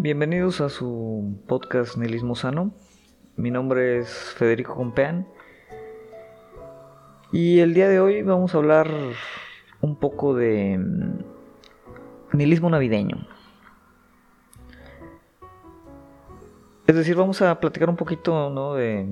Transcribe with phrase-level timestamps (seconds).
[0.00, 2.70] Bienvenidos a su podcast Nihilismo Sano.
[3.34, 5.26] Mi nombre es Federico Compeán.
[7.32, 8.88] Y el día de hoy vamos a hablar
[9.80, 13.26] un poco de mm, nihilismo navideño.
[16.86, 18.74] Es decir, vamos a platicar un poquito ¿no?
[18.74, 19.04] de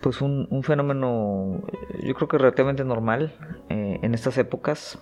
[0.00, 1.62] pues un, fenómeno
[2.02, 3.36] yo creo que relativamente normal
[3.68, 4.98] eh, en estas épocas.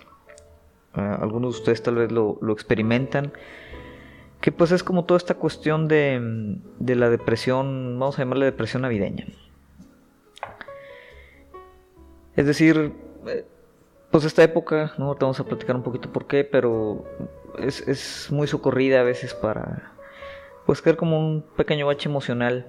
[0.93, 3.33] Ah, algunos de ustedes tal vez lo, lo experimentan
[4.41, 8.83] que pues es como toda esta cuestión de, de la depresión, vamos a llamarle depresión
[8.83, 9.25] navideña.
[12.35, 12.93] Es decir,
[13.27, 13.45] eh,
[14.11, 15.07] pues esta época, ¿no?
[15.07, 17.03] Ahorita vamos a platicar un poquito por qué, pero
[17.57, 19.91] es, es muy socorrida a veces para
[20.65, 22.67] pues caer como un pequeño bache emocional.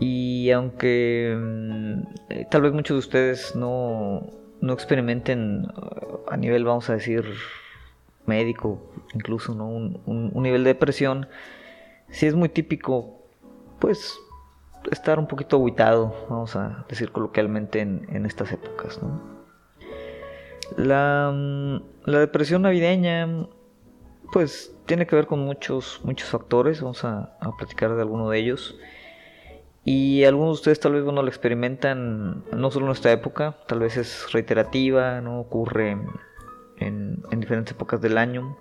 [0.00, 4.26] Y aunque mm, eh, tal vez muchos de ustedes no,
[4.60, 5.66] no experimenten
[6.28, 7.24] a nivel, vamos a decir,
[8.28, 8.80] médico,
[9.14, 9.66] incluso ¿no?
[9.66, 11.28] un, nivel de depresión,
[12.10, 13.22] si es muy típico,
[13.78, 14.18] pues
[14.90, 19.00] estar un poquito aguitado, vamos a decir coloquialmente en, estas épocas.
[20.76, 21.32] La,
[22.04, 23.48] la, depresión navideña,
[24.32, 28.38] pues tiene que ver con muchos, muchos factores, vamos a, a platicar de alguno de
[28.38, 28.76] ellos.
[29.84, 33.78] Y algunos de ustedes tal vez no lo experimentan no solo en esta época, tal
[33.78, 35.96] vez es reiterativa, no ocurre
[36.80, 38.56] en, diferentes épocas del año.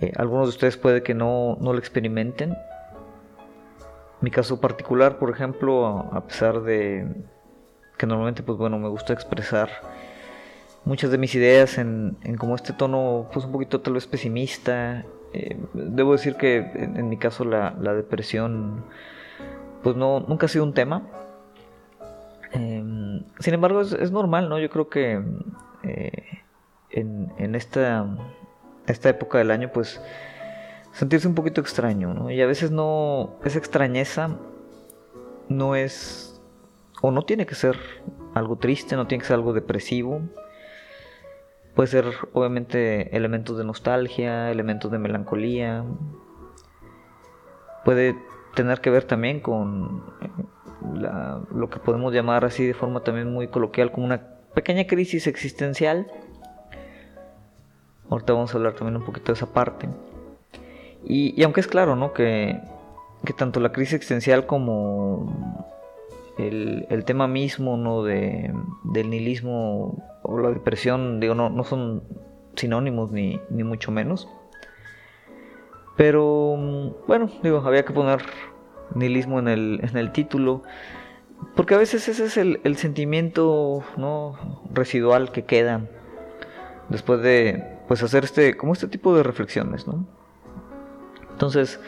[0.00, 2.56] Eh, algunos de ustedes puede que no, lo experimenten.
[4.20, 7.06] Mi caso particular, por ejemplo, a pesar de
[7.96, 9.68] que normalmente pues bueno me gusta expresar
[10.86, 15.04] muchas de mis ideas en, como este tono pues un poquito tal vez pesimista
[15.34, 18.84] eh, debo decir que en, mi caso la, depresión
[19.82, 21.02] pues no nunca ha sido un tema
[22.52, 25.22] em, sin embargo es, es, normal no yo creo que
[25.82, 26.40] eh,
[26.90, 28.06] en, esta,
[28.86, 30.00] esta época del año, pues
[30.92, 32.30] sentirse un poquito extraño.
[32.30, 34.38] Y a veces no, esa extrañeza
[35.48, 36.40] no es,
[37.00, 37.76] o no tiene que ser
[38.34, 40.22] algo triste, no tiene que ser algo depresivo.
[41.74, 45.84] Puede ser obviamente elementos de nostalgia, elementos de melancolía.
[47.84, 48.16] Puede
[48.54, 50.02] tener que ver también con
[51.52, 56.06] lo que podemos llamar así de forma también muy coloquial como una pequeña crisis existencial.
[58.08, 59.88] Ahorita vamos a hablar también un poquito de esa parte.
[61.04, 62.12] Y, aunque es claro, ¿no?
[62.12, 62.60] Que,
[63.24, 65.56] que, tanto la crisis existencial como
[66.38, 68.02] el, el tema mismo, ¿no?
[68.02, 68.52] De,
[68.84, 72.02] del nihilismo o la depresión, digo, no, no son
[72.56, 74.28] sinónimos ni, ni mucho menos.
[75.96, 76.56] Pero
[77.06, 78.20] bueno, digo, había que poner
[78.94, 80.62] nihilismo en el, en el título.
[81.54, 83.82] Porque a veces ese es el, sentimiento
[84.72, 85.82] residual que queda
[86.88, 90.06] después de pues hacer este como este tipo de reflexiones, ¿no?
[91.32, 91.80] Entonces,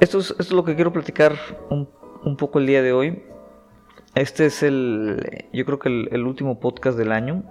[0.00, 1.36] esto es, esto es lo que quiero platicar
[1.70, 3.22] un, poco el día de hoy.
[4.14, 7.44] Este es el, yo creo que el, último podcast del año.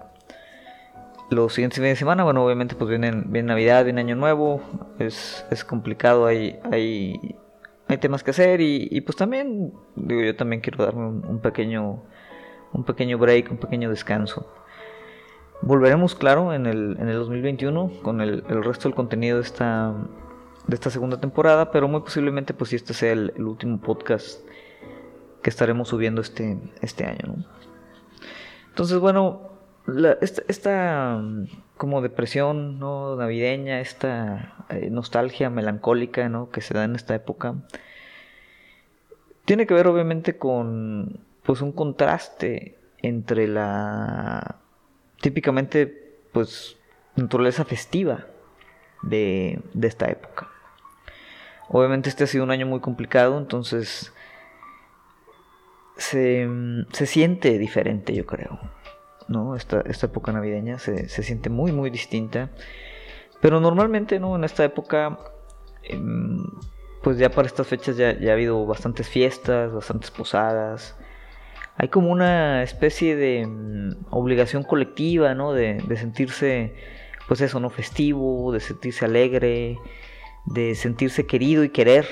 [1.29, 4.61] Los siguientes fines de semana, bueno, obviamente pues vienen, viene Navidad, viene Año Nuevo,
[4.99, 7.35] es, es complicado, hay, hay
[7.87, 12.01] hay temas que hacer y, pues también, digo, yo también quiero darme un, pequeño,
[12.73, 14.51] un pequeño break, un pequeño descanso.
[15.61, 19.93] Volveremos, claro, en el, en el 2021 con el, resto del contenido de esta,
[20.67, 24.41] de esta segunda temporada, pero muy posiblemente pues si este sea el, último podcast
[25.43, 27.45] que estaremos subiendo este, este año.
[28.69, 29.54] Entonces, bueno,
[30.21, 31.47] esta, mm,
[31.77, 33.15] como depresión ¿no?
[33.15, 36.49] navideña, esta eh, nostalgia melancólica ¿no?
[36.49, 37.55] que se da en esta época,
[39.45, 44.57] tiene que ver obviamente con pues un contraste entre la
[45.21, 46.77] típicamente pues
[47.15, 48.25] naturaleza festiva
[49.03, 50.49] de, de esta época.
[51.69, 54.11] Obviamente este ha sido un año muy complicado, entonces
[55.97, 58.59] se, mm, se siente diferente yo creo.
[59.27, 59.55] ¿No?
[59.55, 62.49] Esta, esta época navideña se, siente muy, muy distinta.
[63.41, 64.35] Pero normalmente, ¿no?
[64.35, 65.19] En esta época,
[65.83, 66.43] em,
[67.03, 70.95] pues ya para estas fechas ya, ha habido bastantes fiestas, bastantes posadas.
[71.77, 75.53] Hay como una especie de em, obligación colectiva, ¿no?
[75.53, 76.75] De, de sentirse,
[77.27, 77.69] pues eso, ¿no?
[77.69, 79.77] Festivo, de sentirse alegre,
[80.45, 82.07] de sentirse querido y querer,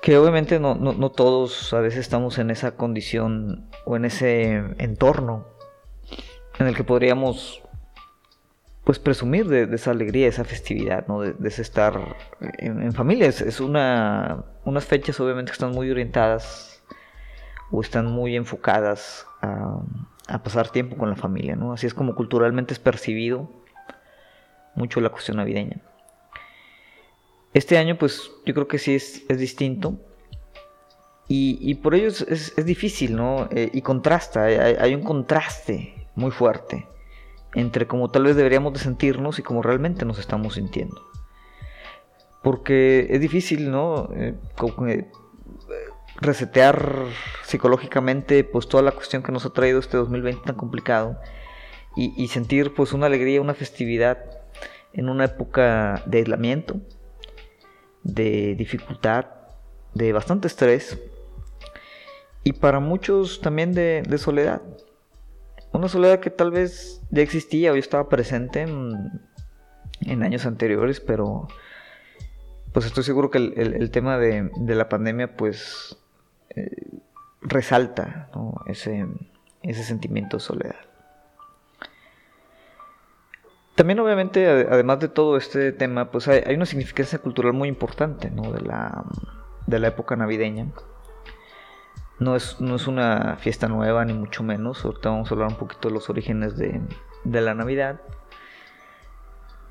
[0.00, 5.46] que obviamente no, no, todos a veces estamos en esa condición o en ese entorno
[6.58, 7.62] en el que podríamos
[8.84, 11.20] pues presumir de, esa alegría, de esa festividad, ¿no?
[11.20, 13.26] de, ese estar en, familia.
[13.26, 16.82] Es, una, unas fechas obviamente que están muy orientadas
[17.70, 19.82] o están muy enfocadas a,
[20.26, 21.54] a, pasar tiempo con la familia.
[21.54, 21.72] ¿no?
[21.72, 23.50] Así es como culturalmente es percibido
[24.74, 25.82] mucho la cuestión navideña.
[27.54, 29.98] Este año, pues yo creo que sí es, es distinto.
[31.30, 33.48] Y, por ello es, difícil, ¿no?
[33.50, 36.86] Eh, y contrasta, hay, un contraste muy fuerte
[37.54, 41.06] entre cómo tal vez deberíamos de sentirnos y cómo realmente nos estamos sintiendo.
[42.42, 44.08] Porque es difícil, ¿no?
[44.14, 44.38] Eh,
[46.16, 47.04] resetear
[47.44, 51.20] psicológicamente pues toda la cuestión que nos ha traído este 2020 tan complicado
[51.94, 54.18] y, y sentir pues una alegría, una festividad
[54.94, 56.80] en una época de aislamiento,
[58.08, 59.26] de dificultad,
[59.94, 60.98] de bastante estrés
[62.42, 64.62] y para muchos también de, soledad.
[65.72, 71.46] Una soledad que tal vez ya existía o ya estaba presente en, años anteriores, pero
[72.72, 75.98] pues estoy seguro que el, tema de, la pandemia pues
[76.50, 76.70] eh,
[77.42, 78.30] resalta
[78.66, 79.06] ese,
[79.62, 80.87] ese sentimiento de soledad.
[83.78, 88.60] También obviamente, además de todo este tema, pues hay, una significancia cultural muy importante de,
[88.60, 89.04] la,
[89.68, 90.66] de la época navideña.
[92.18, 94.84] No es, no es una fiesta nueva, ni mucho menos.
[94.84, 96.80] Ahorita vamos a hablar un poquito de los orígenes de,
[97.24, 98.00] la Navidad.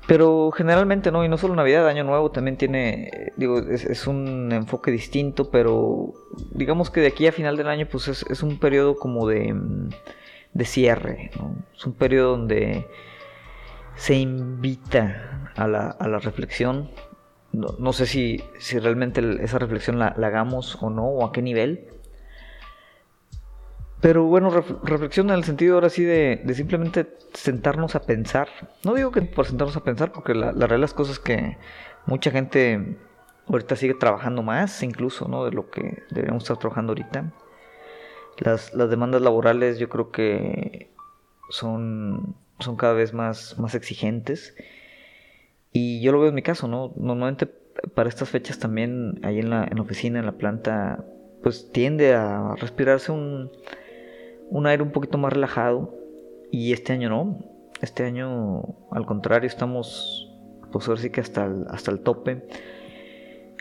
[0.06, 4.90] Pero generalmente no, y no solo Navidad, Año Nuevo también tiene, digo, es, un enfoque
[4.90, 6.14] distinto, pero
[6.52, 9.54] digamos que de aquí a final del año pues es, un periodo como de,
[10.54, 11.30] de cierre,
[11.76, 12.86] es un periodo donde
[13.98, 16.88] se invita a la, a la reflexión,
[17.52, 21.42] no, sé si, si realmente esa reflexión la, la, hagamos o no, o a qué
[21.42, 21.88] nivel,
[24.00, 24.50] pero bueno,
[24.84, 28.48] reflexiona en el sentido ahora sí de, simplemente sentarnos a pensar.
[28.84, 31.58] No digo que por sentarnos a pensar, porque la, realidad es es que
[32.06, 32.96] mucha gente
[33.48, 35.44] ahorita sigue trabajando más, incluso, ¿no?
[35.44, 37.32] De lo que deberíamos estar trabajando ahorita.
[38.38, 40.94] Las, las demandas laborales yo creo que
[41.50, 44.54] son, son cada vez más, más exigentes.
[45.72, 46.92] Y yo lo veo en mi caso, ¿no?
[46.96, 51.04] Normalmente para estas fechas también, ahí en la, en la oficina, en la planta,
[51.42, 53.50] pues tiende a respirarse un
[54.50, 55.94] un aire un poquito más relajado.
[56.50, 57.38] Y este año no.
[57.80, 60.32] Este año, al contrario, estamos,
[60.72, 62.46] pues ahora sí que hasta el, hasta el tope.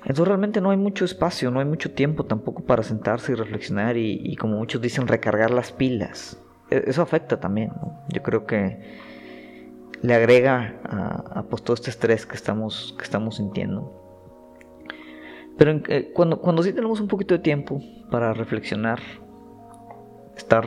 [0.01, 3.97] Entonces realmente no hay mucho espacio, no hay mucho tiempo tampoco para sentarse y reflexionar
[3.97, 6.41] y, como muchos dicen, recargar las pilas.
[6.69, 7.71] E, eso afecta también.
[8.09, 8.79] Yo creo que
[10.01, 14.03] le agrega a, pues, todo este estrés que estamos, que estamos sintiendo.
[15.57, 17.81] Pero eh, cuando, cuando sí tenemos un poquito de tiempo
[18.11, 18.99] para reflexionar,
[20.35, 20.65] estar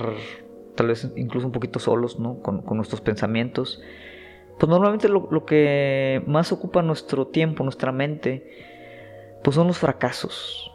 [0.74, 2.40] tal vez incluso un poquito solos, ¿no?
[2.40, 3.80] Con, nuestros pensamientos.
[4.58, 10.70] Pues normalmente lo, que más ocupa nuestro tiempo, nuestra mente, pues son los fracasos.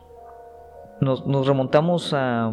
[1.01, 2.51] Nos, remontamos a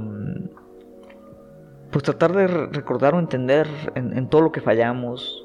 [1.93, 5.44] pues tratar de recordar o entender en, todo lo que fallamos,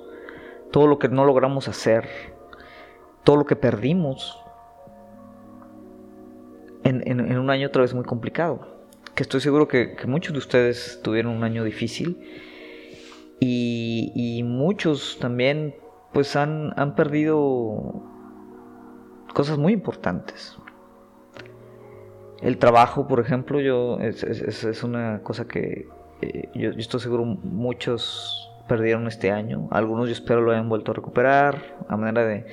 [0.71, 2.09] todo lo que no logramos hacer,
[3.23, 4.41] todo lo que perdimos
[6.83, 8.77] en, en un año otra vez muy complicado
[9.17, 12.19] que estoy seguro que, muchos de ustedes tuvieron un año difícil
[13.39, 15.75] y, muchos también
[16.13, 18.03] pues han, han, perdido
[19.33, 20.55] cosas muy importantes.
[22.41, 25.87] El trabajo, por ejemplo, yo es, es, una cosa que
[26.21, 29.67] eh, yo, estoy seguro muchos perdieron este año.
[29.71, 32.45] Algunos yo espero lo hayan vuelto a recuperar a manera de...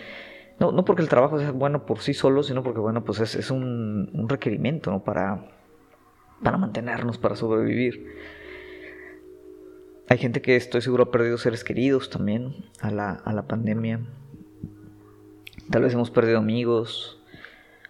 [0.61, 3.51] No, no porque el trabajo sea bueno por sí solo, sino porque bueno, pues es,
[3.51, 5.03] un, un requerimiento ¿no?
[5.03, 5.51] para,
[6.43, 8.07] para mantenernos, para sobrevivir.
[10.09, 14.01] Hay gente que estoy seguro ha perdido seres queridos también a la, a la pandemia.
[15.71, 17.21] Tal vez hemos perdido amigos,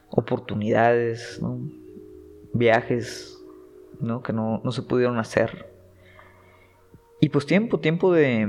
[0.09, 1.41] oportunidades,
[2.53, 3.43] viajes
[4.01, 4.23] ¿no?
[4.23, 5.74] que no, se pudieron hacer.
[7.25, 8.47] Y pues tiempo, tiempo de,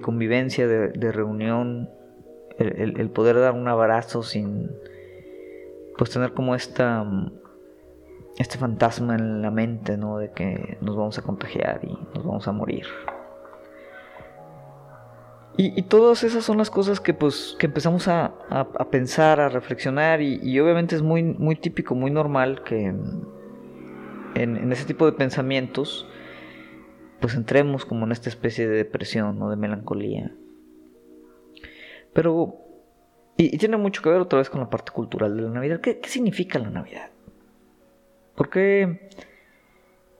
[0.00, 1.90] convivencia, de, reunión,
[2.56, 4.70] el, el, poder dar un abrazo sin
[5.98, 7.04] pues tener como esta
[8.38, 10.16] este fantasma en la mente, ¿no?
[10.16, 12.86] De que nos vamos a contagiar y nos vamos a morir.
[15.58, 18.32] Y, todas esas son las cosas que pues que empezamos a,
[18.90, 22.94] pensar, a reflexionar y, obviamente es muy, muy típico, muy normal que
[24.36, 26.08] en, ese tipo de pensamientos
[27.20, 30.32] pues entremos como en esta especie de depresión o de melancolía.
[32.12, 32.56] Pero,
[33.36, 35.80] y, tiene mucho que ver otra vez con la parte cultural de la Navidad.
[35.80, 37.10] ¿Qué, qué significa la Navidad?
[38.34, 39.10] ¿Por qué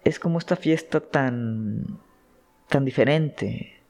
[0.05, 1.99] es como esta fiesta tan,
[2.69, 3.81] tan diferente?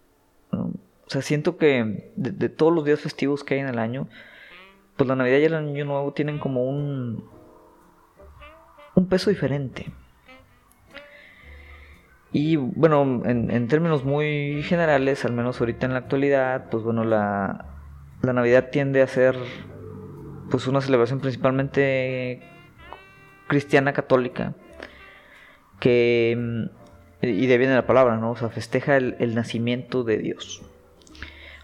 [0.52, 4.08] O sea, siento que de, todos los días festivos que hay en el año,
[4.96, 7.28] pues la Navidad y el Año Nuevo tienen como un,
[8.94, 9.90] un peso diferente.
[12.32, 17.04] Y bueno, en, en, términos muy generales, al menos ahorita en la actualidad, pues bueno,
[17.04, 17.66] la,
[18.22, 19.36] la Navidad tiende a ser
[20.50, 22.40] pues una celebración principalmente
[23.48, 24.54] cristiana católica
[25.80, 26.80] que mm,
[27.22, 28.30] y de viene la palabra, ¿no?
[28.30, 30.62] O sea, festeja el, nacimiento de Dios.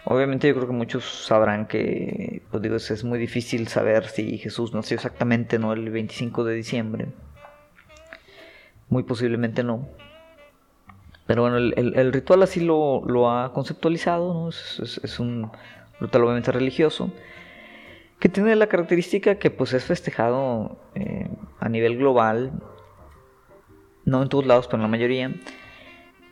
[0.03, 4.73] Obviamente yo creo que muchos sabrán que, pues digo, es, muy difícil saber si Jesús
[4.73, 5.73] nació exactamente, ¿no?
[5.73, 7.07] El 25 de diciembre.
[8.89, 9.89] Muy posiblemente no.
[11.27, 14.49] Pero bueno, el, ritual así lo, ha conceptualizado, ¿no?
[14.49, 15.51] Es, un
[15.99, 17.11] ritual obviamente religioso,
[18.17, 21.27] que tiene la característica que pues es festejado eh,
[21.59, 22.53] a nivel global,
[24.05, 25.35] no en todos lados, pero en la mayoría,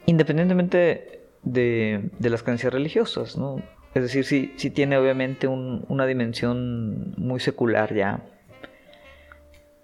[0.06, 3.62] independientemente de, las creencias religiosas, ¿no?
[3.94, 8.24] Es decir, sí, sí tiene obviamente una dimensión muy secular ya,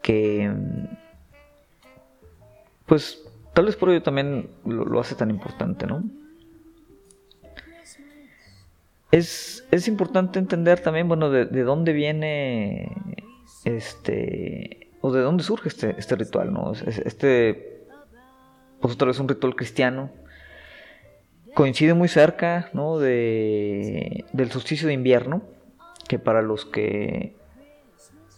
[0.02, 0.52] que
[2.86, 6.04] pues Tal vez por ello también lo, hace tan importante, ¿no?
[9.12, 12.96] Es, importante entender también, bueno, de, dónde viene
[13.66, 16.72] este, o de dónde surge este, este ritual, ¿no?
[16.72, 17.84] Este,
[18.80, 20.12] pues otra vez un ritual cristiano,
[21.54, 23.00] coincide muy cerca, ¿no?
[23.00, 25.42] De, del solsticio de invierno,
[26.08, 27.36] que para los que,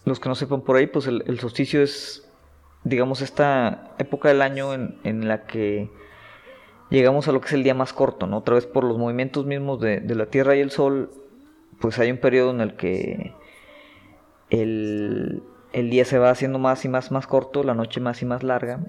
[0.06, 2.24] los que no sepan por ahí, pues el solsticio es
[2.84, 5.90] digamos, esta época del año en, la que
[6.90, 8.38] llegamos a lo que es el día más corto, ¿no?
[8.38, 11.12] Otra vez por los movimientos mismos de, la Tierra y el Sol,
[11.80, 13.34] pues hay un periodo en el que
[14.50, 18.44] el, día se va haciendo más y más, más corto, la noche más y más
[18.44, 18.80] larga.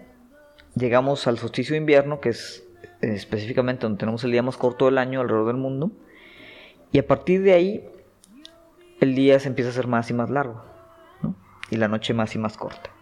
[0.74, 2.66] Llegamos al solsticio de invierno, que es
[3.00, 5.92] específicamente donde tenemos el día más corto del año alrededor del mundo.
[6.90, 7.88] Y a partir de ahí,
[9.00, 10.64] el día se empieza a hacer más y más largo,
[11.22, 11.36] ¿no?
[11.70, 12.93] Y la noche más y más corta.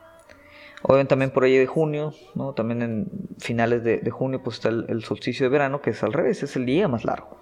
[0.82, 2.54] Obviamente también por ahí de junio, ¿no?
[2.54, 3.08] También en
[3.38, 6.66] finales de, junio pues está el, solsticio de verano, que es al revés, es el
[6.66, 7.40] día más largo.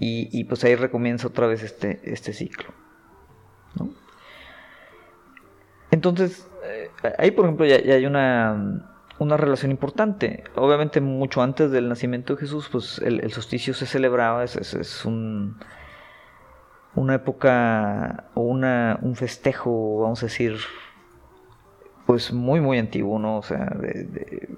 [0.00, 2.72] Y, pues ahí recomienza otra vez este, este ciclo.
[5.90, 8.86] Entonces, eh, ahí por ejemplo ya, hay una,
[9.18, 10.44] relación importante.
[10.54, 15.58] Obviamente mucho antes del nacimiento de Jesús, pues el, solsticio se celebraba, es, es, un,
[16.94, 20.58] una época o una, un festejo, vamos a decir,
[22.08, 23.36] pues muy, muy antiguo, ¿no?
[23.36, 24.48] O sea, de,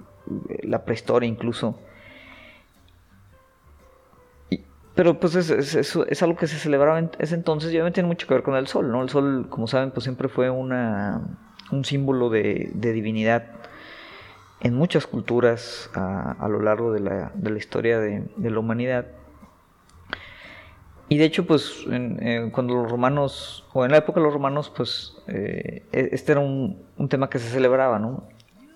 [0.62, 1.76] la prehistoria incluso.
[4.95, 8.28] pero pues es, es, algo que se celebraba en ese entonces y obviamente tiene mucho
[8.28, 9.02] que ver con el sol, ¿no?
[9.02, 11.23] El sol, como saben, pues siempre fue una,
[11.73, 13.47] un símbolo de, divinidad
[14.61, 19.07] en muchas culturas a, lo largo de la, de la historia de, de, la humanidad.
[21.12, 21.86] Y de hecho, pues
[22.52, 26.40] cuando los romanos, o en la época de los romanos, pues eh, e, este era
[26.40, 28.28] un, tema que se celebraba, ¿no?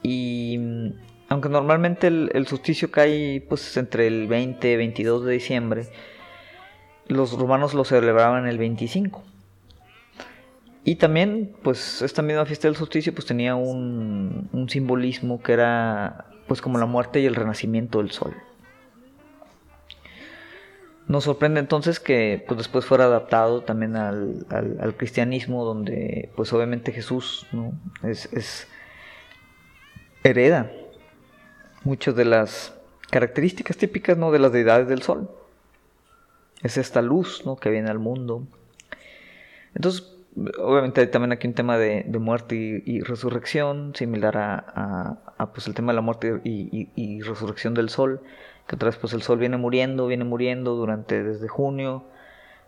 [0.03, 0.89] Y mm,
[1.29, 5.87] aunque normalmente el, solsticio cae pues entre el 20 y 22 de diciembre,
[7.07, 9.23] los romanos lo celebraban el 25.
[10.83, 16.27] Y también, pues esta misma fiesta del solsticio pues tenía un, un simbolismo que era
[16.49, 18.35] pues como la muerte y el renacimiento del sol.
[21.07, 27.47] Nos sorprende entonces que pues, después fuera adaptado también al, cristianismo, donde pues obviamente Jesús
[28.03, 28.67] es,
[30.23, 30.71] hereda
[31.83, 32.75] muchas de las
[33.11, 34.33] características típicas ¿no?
[34.33, 35.31] de las deidades del sol.
[36.63, 37.57] Es esta luz ¿no?
[37.57, 38.47] que viene al mundo.
[39.75, 40.11] Entonces,
[40.59, 45.93] obviamente hay también aquí un tema de, muerte y, resurrección, similar a, pues el tema
[45.93, 48.23] de la muerte y resurrección del sol
[48.67, 52.05] que otra vez pues el sol viene muriendo, viene muriendo durante desde junio,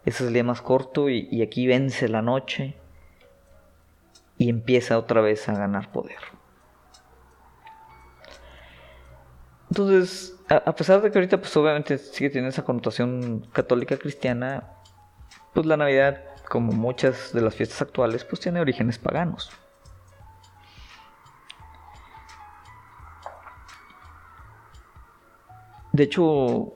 [0.05, 2.77] ese es el día más corto y, aquí vence la noche
[4.39, 6.19] y empieza otra vez a ganar poder.
[9.69, 14.65] Entonces, a, pesar de que ahorita pues obviamente sigue teniendo esa connotación católica cristiana,
[15.53, 19.51] pues la Navidad, como muchas de las fiestas actuales, pues tiene orígenes paganos.
[25.97, 26.75] De hecho,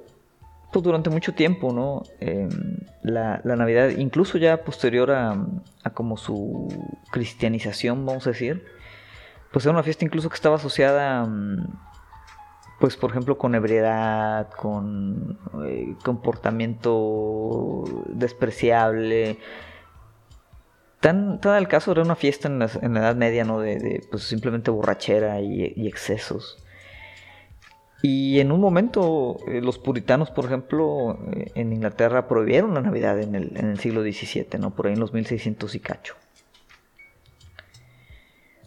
[0.72, 2.04] pues durante mucho tiempo, ¿no?
[2.20, 2.48] Em,
[3.02, 5.36] la, Navidad, incluso ya posterior a,
[5.92, 6.68] como su
[7.10, 8.64] cristianización, vamos a decir,
[9.52, 11.66] pues era una fiesta incluso que estaba asociada, mm,
[12.80, 19.38] pues por ejemplo, con ebriedad, con eh, comportamiento despreciable.
[21.00, 23.60] Tan, tan al caso era una fiesta en la, Edad Media, ¿no?
[23.60, 26.64] De, pues simplemente borrachera y excesos.
[28.02, 33.20] Y en un momento eh, los puritanos, por ejemplo, eh, en Inglaterra prohibieron la Navidad
[33.20, 34.70] en el, en el, siglo XVII, ¿no?
[34.70, 36.14] por ahí en los 1600 y cacho.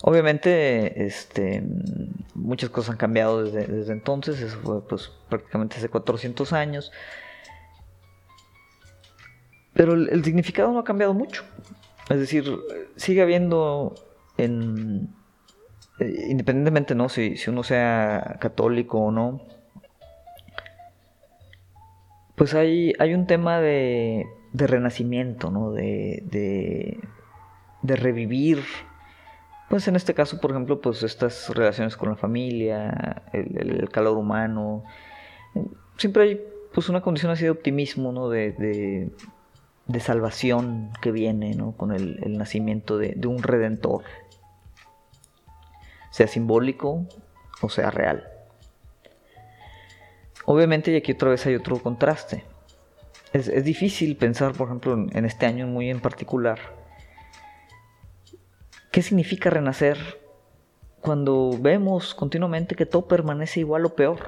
[0.04, 1.64] Obviamente, este,
[2.36, 6.92] muchas cosas han cambiado desde, desde entonces, eso fue pues, prácticamente hace 400 años.
[9.74, 11.44] Pero el, significado no ha cambiado mucho.
[12.10, 12.46] Es decir,
[12.96, 13.96] sigue habiendo
[14.38, 15.10] en...
[16.00, 17.10] Eh, independientemente, ¿no?
[17.10, 19.42] Si, si uno sea católico o no,
[22.36, 25.72] pues hay, hay un tema de, de renacimiento, ¿no?
[25.72, 26.24] De,
[27.84, 28.60] de, revivir,
[29.70, 34.84] pues en este caso, por ejemplo, pues estas relaciones con la familia, el, calor humano.
[35.98, 36.42] Siempre hay
[36.74, 38.30] pues una condición así de optimismo, ¿no?
[38.30, 39.12] De,
[39.88, 41.74] de, salvación que viene, ¿no?
[41.74, 44.04] Con el, nacimiento de un redentor,
[46.14, 47.08] sea simbólico
[47.62, 48.30] o sea real.
[50.46, 52.44] Obviamente, y aquí otra vez hay otro contraste.
[53.32, 56.60] Es, difícil pensar, por ejemplo, en, este año muy en particular,
[58.92, 59.98] ¿qué significa renacer
[61.02, 64.20] cuando vemos continuamente que todo permanece igual o peor?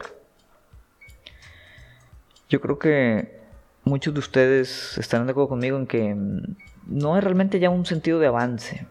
[2.49, 3.41] Yo creo que
[3.83, 6.55] muchos de ustedes estarán de acuerdo conmigo en que mm,
[6.87, 8.87] no hay realmente ya un sentido de avance.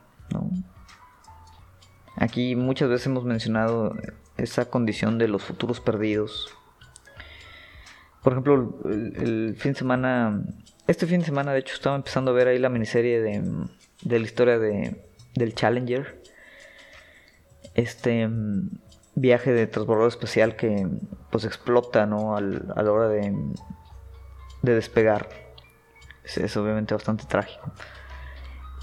[2.16, 3.96] Aquí muchas veces hemos mencionado
[4.36, 6.54] esa condición de los futuros perdidos
[8.24, 10.42] por ejemplo, el, fin de semana,
[10.86, 13.42] este fin de semana de hecho estaba empezando a ver ahí la miniserie de,
[14.00, 15.04] de la historia de,
[15.34, 16.22] del Challenger.
[17.74, 18.26] Este
[19.14, 20.88] viaje de transbordador especial que
[21.30, 22.34] pues explota, ¿no?
[22.34, 23.36] Al, a la hora de,
[24.62, 25.28] de despegar.
[26.24, 27.74] Es, obviamente bastante trágico.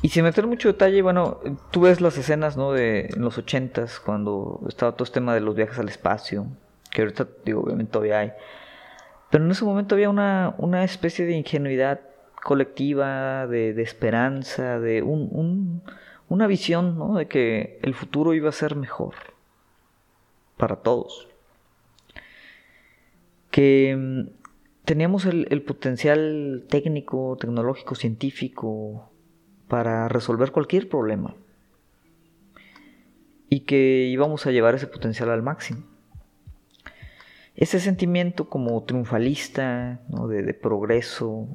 [0.02, 1.40] Y sin meter mucho detalle, bueno,
[1.70, 2.72] tú ves las escenas, ¿no?
[2.72, 6.48] De en los ochentas, cuando estaba todo este tema de los viajes al espacio,
[6.90, 8.32] que ahorita, digo, obviamente todavía hay.
[9.30, 12.02] Pero en ese momento había una, especie de ingenuidad
[12.44, 15.84] colectiva, de, esperanza, de un,
[16.30, 17.16] una visión ¿no?
[17.16, 19.14] de que el futuro iba a ser mejor
[20.58, 21.28] para todos.
[23.52, 24.30] Que mm,
[24.84, 29.11] teníamos el potencial técnico, tecnológico, científico
[29.72, 31.34] para resolver cualquier problema.
[33.48, 35.86] Y que íbamos a llevar ese potencial al máximo
[37.56, 41.48] ese sentimiento como triunfalista, de, progreso,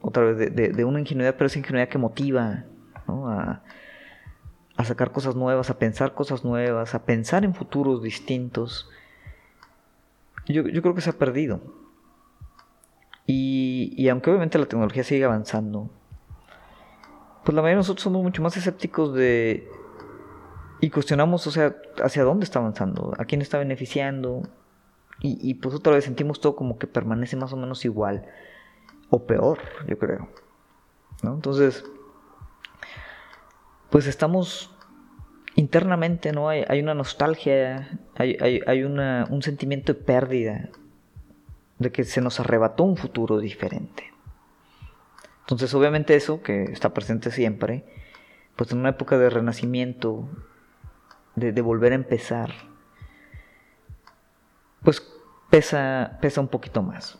[0.00, 2.64] otra vez de, una ingenuidad, pero esa ingenuidad que motiva
[3.06, 3.62] a,
[4.84, 8.90] sacar cosas nuevas, a pensar cosas nuevas, a pensar en futuros distintos.
[10.46, 11.60] Yo, creo que se ha perdido.
[13.24, 15.88] Y, y, aunque obviamente la tecnología sigue avanzando,
[17.44, 19.68] pues la mayoría de nosotros somos mucho más escépticos de...
[20.80, 24.42] Y cuestionamos, o sea, hacia dónde está avanzando, a quién está beneficiando,
[25.24, 28.26] y, pues otra vez sentimos todo como que permanece más o menos igual.
[29.08, 30.28] O peor, yo creo.
[31.22, 31.34] ¿no?
[31.34, 31.84] Entonces,
[33.88, 34.74] pues estamos
[35.54, 36.48] internamente, ¿no?
[36.48, 40.70] Hay, hay una nostalgia, hay, hay, una, un sentimiento de pérdida,
[41.78, 44.11] de que se nos arrebató un futuro diferente.
[45.42, 47.84] Entonces, obviamente eso, que está presente siempre,
[48.56, 50.28] pues en una época de renacimiento,
[51.34, 52.52] de, volver a empezar,
[54.82, 55.02] pues
[55.50, 57.18] pesa, pesa un poquito más.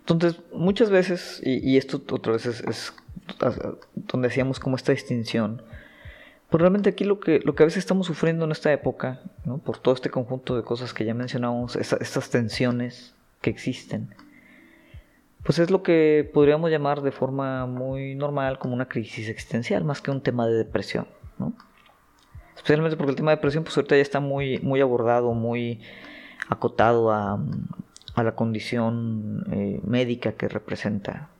[0.00, 2.94] Entonces, muchas veces, y, esto otra vez es,
[3.94, 5.62] donde hacíamos como esta distinción,
[6.48, 9.58] pues realmente aquí lo que, lo que a veces estamos sufriendo en esta época, ¿no?
[9.58, 14.14] por todo este conjunto de cosas que ya mencionamos, estas tensiones que existen,
[15.48, 20.02] pues es lo que podríamos llamar de forma muy normal como una crisis existencial, más
[20.02, 21.08] que un tema de depresión.
[21.38, 21.54] ¿no?
[22.54, 25.80] Especialmente porque el tema de depresión, pues ahorita ya está muy, muy abordado, muy
[26.50, 27.40] acotado a,
[28.14, 31.30] la condición eh, médica que representa.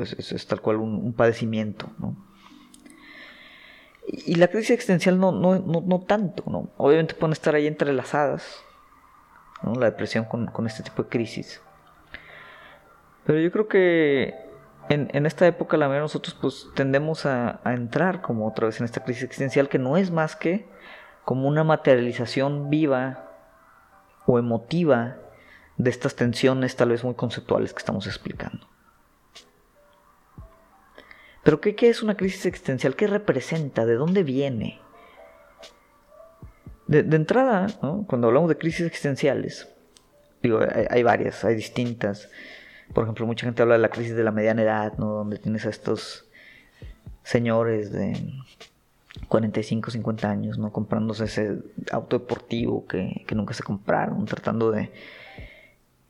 [0.00, 1.90] Es, tal cual un, padecimiento.
[4.06, 6.44] Y, la crisis existencial no, no, no, tanto.
[6.46, 6.70] ¿no?
[6.78, 8.64] Obviamente pueden estar ahí entrelazadas
[9.62, 11.60] la depresión con, este tipo de crisis.
[13.26, 14.34] Pero yo creo que
[14.88, 18.84] en, esta época, la mayoría de nosotros pues tendemos a, entrar como otra vez en
[18.84, 20.66] esta crisis existencial que no es más que
[21.24, 23.32] como una materialización viva
[24.26, 25.16] o emotiva
[25.76, 28.68] de estas tensiones tal vez muy conceptuales que estamos explicando.
[31.42, 32.94] Pero ¿qué, es una crisis existencial?
[32.94, 33.86] ¿Qué representa?
[33.86, 34.80] ¿De dónde viene?
[36.86, 37.66] De, entrada,
[38.06, 39.68] cuando hablamos de crisis existenciales,
[40.42, 40.60] digo,
[40.90, 42.30] hay, varias, hay distintas.
[42.92, 45.06] Por ejemplo, mucha gente habla de la crisis de la mediana edad, ¿no?
[45.12, 46.26] donde tienes a estos
[47.22, 48.14] señores de
[49.28, 50.72] 45, 50 años, ¿no?
[50.72, 51.58] Comprándose ese
[51.90, 54.92] auto deportivo que, nunca se compraron, tratando de,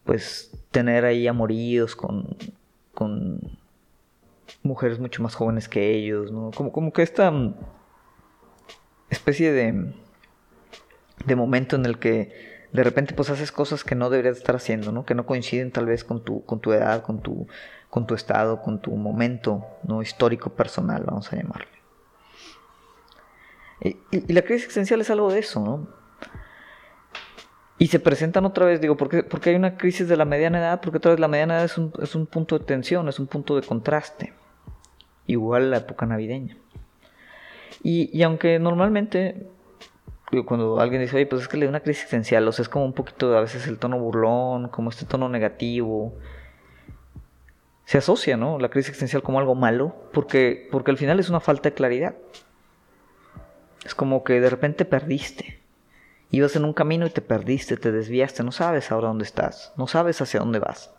[0.05, 2.37] pues, tener ahí amoríos con,
[2.93, 3.41] con
[4.63, 6.51] mujeres mucho más jóvenes que ellos, ¿no?
[6.55, 7.33] Como, como que esta
[9.09, 9.95] especie de,
[11.25, 14.93] de momento en el que de repente pues haces cosas que no deberías estar haciendo,
[14.93, 15.05] ¿no?
[15.05, 17.47] Que no coinciden tal vez con tu, con tu edad, con tu,
[17.91, 20.03] con tu estado, con tu momento, ¿no?
[20.03, 21.69] Histórico, personal, vamos a llamarle.
[23.81, 25.89] Y, y la crisis existencial es algo de eso, ¿no?
[27.79, 30.59] Y se presentan otra vez, digo, ¿por qué, porque hay una crisis de la mediana
[30.59, 30.81] edad?
[30.81, 33.27] Porque otra vez la mediana edad es un, es un punto de tensión, es un
[33.27, 34.33] punto de contraste.
[35.27, 36.57] Igual la época navideña.
[37.83, 39.47] Y, y aunque normalmente
[40.47, 42.69] cuando alguien dice, oye, pues es que le da una crisis existencial, o sea, es
[42.69, 46.15] como un poquito a veces el tono burlón, como este tono negativo.
[47.85, 48.59] Se asocia, ¿no?
[48.59, 52.17] La crisis existencial como algo malo, porque, porque al final es una falta de claridad.
[53.85, 55.61] Es como que de repente perdiste.
[56.31, 59.87] Ibas en un camino y te perdiste, te desviaste, no sabes ahora dónde estás, no
[59.87, 60.93] sabes hacia dónde vas.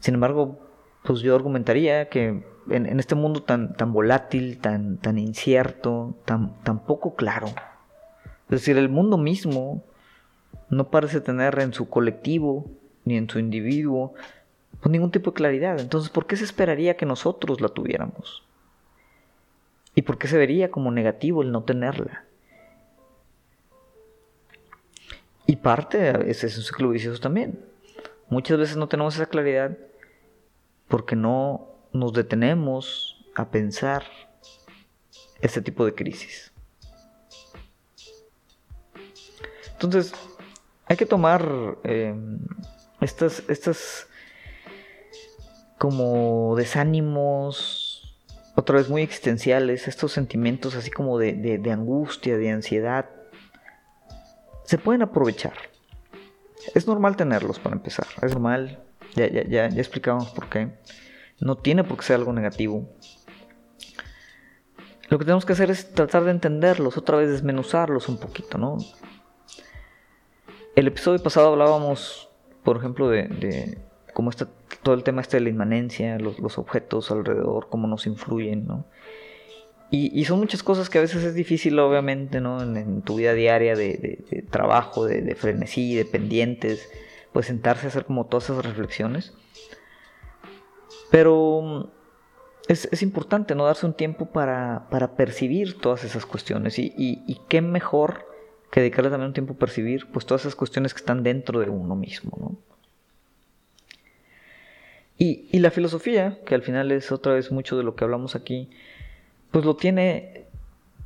[0.00, 0.58] Sin embargo,
[1.02, 6.84] pues yo argumentaría que en, este mundo tan, tan volátil, tan, tan incierto, tan, tan
[6.84, 7.48] poco claro,
[8.52, 9.82] es decir, el mundo mismo
[10.68, 12.70] no parece tener en su colectivo
[13.04, 14.12] ni en su individuo
[14.80, 15.80] pues, ningún tipo de claridad.
[15.80, 18.46] Entonces, ¿por qué se esperaría que nosotros la tuviéramos?
[19.94, 22.24] ¿Y por qué se vería como negativo el no tenerla?
[25.46, 27.58] Y parte es, es un ciclo vicioso también.
[28.28, 29.76] Muchas veces no tenemos esa claridad
[30.88, 34.04] porque no nos detenemos a pensar
[35.40, 36.52] este tipo de crisis.
[39.72, 40.12] Entonces,
[40.86, 42.38] hay que tomar em,
[43.00, 44.06] estas, estas
[45.78, 48.16] como desánimos,
[48.54, 53.10] otra vez muy existenciales, estos sentimientos así como de, de angustia, de ansiedad,
[54.64, 55.54] se pueden aprovechar.
[56.74, 58.78] Es normal tenerlos para empezar, es normal,
[59.16, 60.68] ya, ya, ya, ya explicamos por qué.
[61.42, 62.88] No tiene por qué ser algo negativo.
[65.08, 68.78] Lo que tenemos que hacer es tratar de entenderlos, otra vez desmenuzarlos un poquito, ¿no?
[70.76, 72.30] El episodio pasado hablábamos,
[72.62, 73.76] por ejemplo, de,
[74.14, 74.48] cómo está
[74.82, 78.86] todo el tema este de la inmanencia, los, objetos alrededor, cómo nos influyen, ¿no?
[79.90, 82.62] Y, son muchas cosas que a veces es difícil, obviamente, ¿no?
[82.62, 86.88] En, tu vida diaria de, trabajo, de, de, frenesí, de pendientes,
[87.32, 89.34] pues sentarse a hacer como todas esas reflexiones.
[91.12, 91.84] Pero mm,
[92.68, 96.78] es, importante no darse un tiempo para, percibir todas esas cuestiones.
[96.78, 98.26] Y, qué mejor
[98.72, 101.68] que dedicarle también un tiempo a percibir pues todas esas cuestiones que están dentro de
[101.68, 102.32] uno mismo.
[102.40, 102.56] ¿no?
[105.18, 108.70] Y, la filosofía, que al final es otra vez mucho de lo que hablamos aquí,
[109.50, 110.46] pues lo tiene,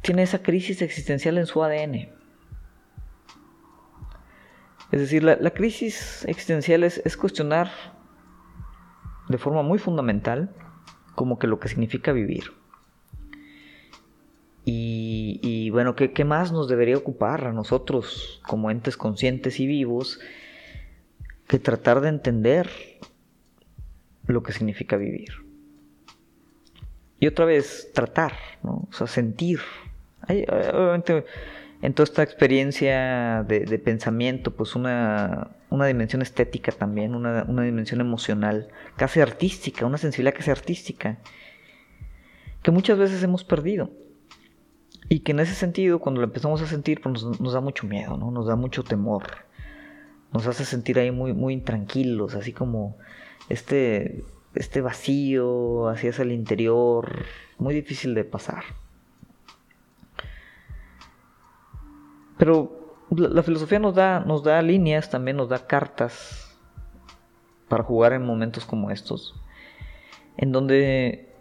[0.03, 2.09] tiene esa crisis existencial en su ADN.
[4.93, 7.96] Es decir, la, crisis existencial es, cuestionar
[9.29, 10.51] de forma muy fundamental
[11.15, 12.53] como que lo que significa vivir.
[14.69, 20.19] Y, bueno, ¿qué, más nos debería ocupar a nosotros como entes conscientes y vivos
[21.47, 22.69] que tratar de entender
[24.27, 25.29] lo que significa vivir?
[27.21, 28.33] Y otra vez, tratar,
[28.65, 28.89] ¿no?
[28.91, 29.61] O sea, sentir.
[30.29, 31.25] obviamente
[31.83, 39.21] en toda esta experiencia de, pensamiento, pues una, dimensión estética también, una, dimensión emocional, casi
[39.21, 41.19] artística, una sensibilidad casi artística,
[42.63, 43.91] que muchas veces hemos perdido.
[45.09, 48.17] Y que en ese sentido, cuando lo empezamos a sentir, pues nos, da mucho miedo,
[48.17, 48.33] ¿no?
[48.33, 49.23] Nos da mucho temor.
[50.33, 52.97] Nos hace sentir ahí muy, muy intranquilos, así como
[53.49, 57.25] este, este vacío hacia el interior,
[57.59, 58.65] muy difícil de pasar.
[62.39, 66.57] Pero la, filosofía nos da, nos da líneas, también nos da cartas
[67.69, 69.35] para jugar en momentos como estos,
[70.37, 71.35] en donde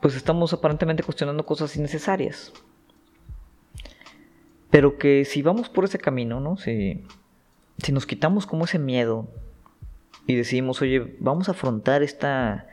[0.00, 2.52] pues estamos aparentemente cuestionando cosas innecesarias.
[4.70, 6.56] Pero que si vamos por ese camino, ¿no?
[6.56, 7.04] Si,
[7.78, 9.28] si nos quitamos como ese miedo
[10.26, 12.66] y decidimos, oye, vamos a afrontar esta,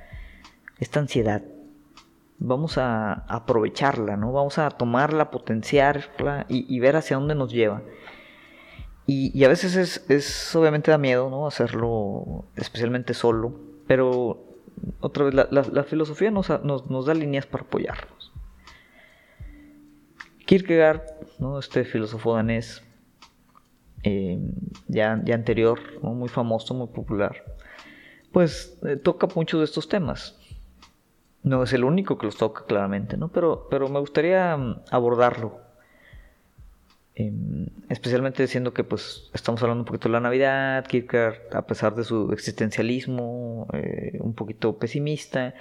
[0.79, 1.43] esta ansiedad,
[2.39, 4.31] vamos a aprovecharla, ¿no?
[4.31, 7.81] Vamos a tomarla, potenciarla y, ver hacia dónde nos lleva.
[9.05, 11.47] Y, a veces es, obviamente da miedo, ¿no?
[11.47, 13.53] Hacerlo especialmente solo,
[13.87, 14.43] pero
[15.01, 18.31] otra vez la, filosofía nos, da líneas para apoyarnos.
[20.45, 21.03] Kierkegaard,
[21.37, 21.59] ¿no?
[21.59, 22.83] este filósofo danés,
[24.03, 24.39] eh,
[24.87, 27.43] ya, ya, anterior, muy famoso, muy popular,
[28.31, 30.38] pues eh, toca muchos de estos temas.
[31.43, 33.29] No es el único que los toca claramente, ¿no?
[33.29, 35.59] Pero, pero me gustaría mm, abordarlo.
[37.15, 41.93] Em, especialmente diciendo que pues estamos hablando un poquito de la Navidad, Kierkegaard, a pesar
[41.95, 45.53] de su existencialismo, eh, un poquito pesimista,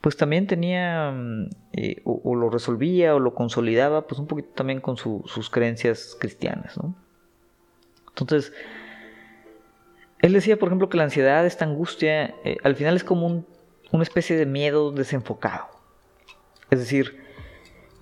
[0.00, 4.80] pues también tenía, mm, eh, o, lo resolvía o lo consolidaba, pues un poquito también
[4.80, 6.94] con sus creencias cristianas, ¿no?
[8.08, 8.52] Entonces,
[10.20, 13.44] él decía, por ejemplo, que la ansiedad, esta angustia, eh, al final es como
[13.92, 15.66] una especie de miedo desenfocado.
[16.70, 17.24] Es decir,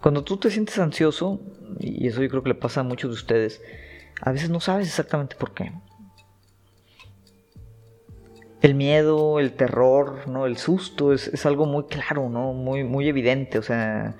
[0.01, 1.41] cuando tú te sientes ansioso,
[1.81, 3.63] y eso yo creo que le pasa a muchos de ustedes,
[4.21, 5.73] a veces no sabes exactamente por qué
[8.61, 10.47] el miedo, el terror, ¿no?
[10.47, 12.53] El susto es, algo muy claro, ¿no?
[12.53, 13.59] Muy, muy evidente.
[13.59, 14.17] O sea,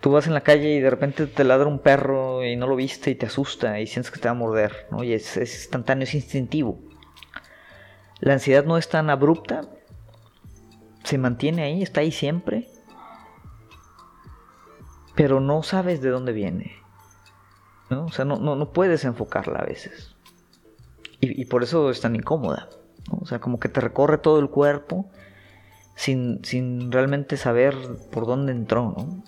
[0.00, 2.76] tú vas en la calle y de repente te ladra un perro y no lo
[2.76, 5.02] viste y te asusta y sientes que te va a morder, ¿no?
[5.02, 6.78] Y es, es instantáneo, es instintivo.
[8.20, 9.62] La ansiedad no es tan abrupta,
[11.08, 12.68] se mantiene ahí, está ahí siempre,
[15.14, 16.76] pero no sabes de dónde viene.
[17.88, 18.04] ¿no?
[18.04, 20.14] O sea, no, no, puedes enfocarla a veces.
[21.20, 22.68] y por eso es tan incómoda.
[23.10, 25.08] O sea, como que te recorre todo el cuerpo
[25.94, 27.74] sin, realmente saber
[28.12, 29.24] por dónde entró, ¿no?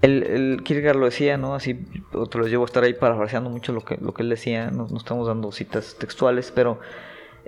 [0.00, 1.54] El, el Kierkegaard lo decía, ¿no?
[1.54, 4.70] Así, te lo llevo a estar ahí parafraseando mucho lo que, lo que él decía,
[4.70, 6.80] no, estamos dando citas textuales, pero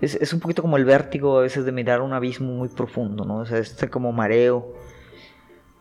[0.01, 3.39] es, un poquito como el vértigo a veces de mirar un abismo muy profundo, ¿no?
[3.39, 4.75] O sea, este como mareo,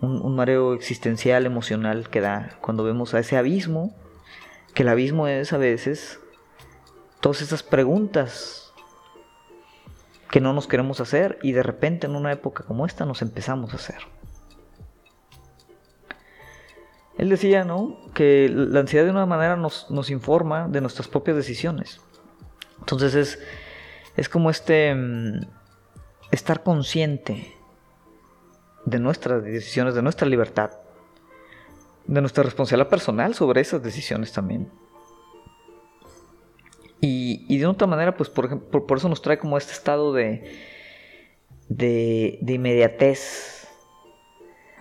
[0.02, 3.96] un, un mareo existencial, emocional que da cuando vemos a ese abismo,
[4.74, 6.20] que el abismo es a veces
[7.20, 8.74] todas esas preguntas
[10.30, 13.74] que no nos queremos hacer y de repente en una época como esta nos empezamos
[13.74, 14.00] a hacer.
[17.18, 17.98] Él decía, ¿no?
[18.14, 22.00] Que la ansiedad de una manera nos, informa de nuestras propias decisiones.
[22.80, 23.40] Entonces es,
[24.18, 25.42] es como este mm,
[26.32, 27.54] estar consciente
[28.86, 30.72] de nuestras decisiones, de nuestra libertad,
[32.06, 34.70] de nuestra responsabilidad personal sobre esas decisiones también.
[37.00, 40.52] Y, de otra manera, pues por, ejemplo, por, eso nos trae como este estado de,
[41.70, 43.68] de, inmediatez.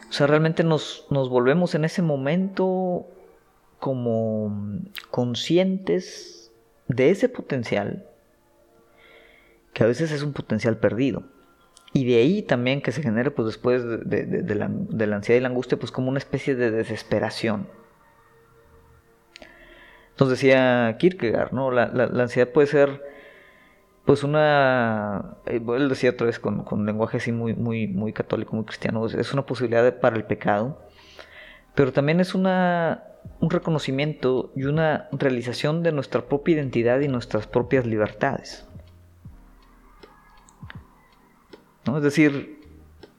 [0.08, 3.06] O sea, realmente nos, nos volvemos en ese momento
[3.78, 6.50] como conscientes
[6.88, 8.08] de ese potencial,
[9.76, 11.24] que a veces es un potencial perdido.
[11.92, 15.48] Y de ahí también que se genere, pues después de, la, la ansiedad y la
[15.48, 17.68] angustia, pues como una especie de desesperación.
[20.12, 21.70] Entonces decía Kierkegaard, ¿no?
[21.70, 21.90] La,
[22.22, 23.02] ansiedad puede ser,
[24.06, 28.56] pues una, eh, él decía otra vez con, con, lenguaje así muy, muy, muy católico,
[28.56, 30.80] muy cristiano, es una posibilidad para el pecado,
[31.74, 33.04] pero también es una,
[33.40, 38.66] un reconocimiento y una realización de nuestra propia identidad y nuestras propias libertades.
[41.94, 42.60] Es decir,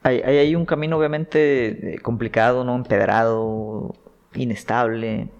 [0.02, 2.76] hay, un camino obviamente eh, complicado, ¿no?
[2.76, 3.94] empedrado,
[4.34, 5.30] inestable,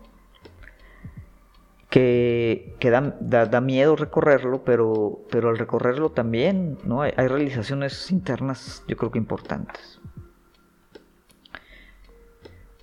[1.91, 2.77] que,
[3.21, 7.03] da, miedo recorrerlo, pero, pero al recorrerlo también ¿no?
[7.03, 10.01] hay, realizaciones internas yo creo que importantes.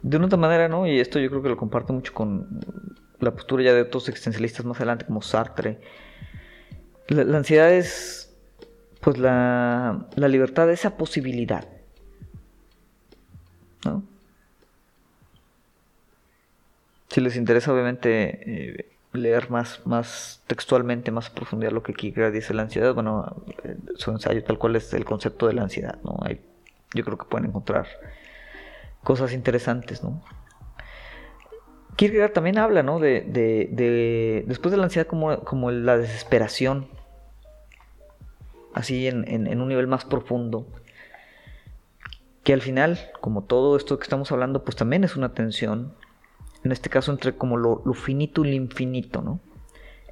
[0.02, 0.86] De una otra manera, ¿no?
[0.86, 2.60] y esto yo creo que lo comparto mucho con
[3.20, 5.80] la postura ya de otros existencialistas más adelante como Sartre,
[7.08, 8.25] la, ansiedad es
[9.06, 11.68] pues la, la libertad de esa posibilidad.
[13.86, 14.02] ¿no?
[17.10, 22.34] Si les interesa, obviamente, eh, leer más, más textualmente, más a profundidad lo que Kierkegaard
[22.34, 26.00] dice la ansiedad, bueno, eh, su ensayo tal cual es el concepto de la ansiedad,
[26.04, 26.18] ¿no?
[26.24, 26.42] Hay,
[26.96, 27.86] yo creo que pueden encontrar
[29.04, 30.20] cosas interesantes, ¿no?
[31.96, 33.00] Kierkegaard también habla, ¿no?
[33.00, 36.88] De, de, después de la ansiedad como, como la desesperación,
[38.76, 40.68] así en, un nivel más profundo,
[42.44, 45.94] que al final, como todo esto que estamos hablando, pues también es una tensión,
[46.64, 49.40] en este caso entre como lo, finito y lo infinito, ¿no?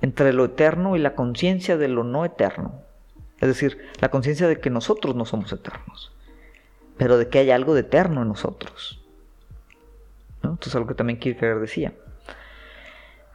[0.02, 2.82] Entre lo eterno y la conciencia de lo no eterno.
[3.41, 6.13] Es decir, la conciencia de que nosotros no somos eternos,
[6.97, 9.02] pero de que hay algo de eterno en nosotros.
[10.41, 10.54] ¿no?
[10.54, 11.93] Esto es algo que también Kierkegaard decía.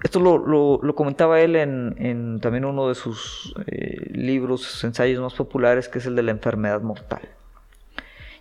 [0.02, 5.98] Esto lo, comentaba él en, también uno de sus eh, libros, ensayos más populares, que
[5.98, 7.22] es el de la enfermedad mortal.